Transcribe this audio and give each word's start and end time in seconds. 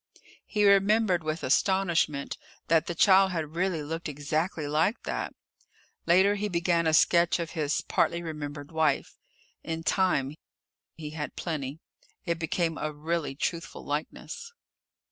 He 0.47 0.65
remembered 0.65 1.23
with 1.23 1.43
astonishment 1.43 2.35
that 2.69 2.87
the 2.87 2.95
child 2.95 3.29
had 3.33 3.53
really 3.55 3.83
looked 3.83 4.09
exactly 4.09 4.67
like 4.67 5.03
that! 5.03 5.35
Later 6.07 6.33
he 6.33 6.49
began 6.49 6.87
a 6.87 6.91
sketch 6.95 7.37
of 7.37 7.51
his 7.51 7.81
partly 7.81 8.23
remembered 8.23 8.71
wife. 8.71 9.19
In 9.63 9.83
time 9.83 10.33
he 10.95 11.11
had 11.11 11.35
plenty 11.35 11.77
it 12.25 12.39
became 12.39 12.79
a 12.79 12.91
really 12.91 13.35
truthful 13.35 13.85
likeness. 13.85 14.51